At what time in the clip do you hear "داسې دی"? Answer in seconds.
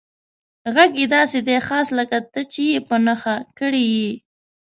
1.15-1.57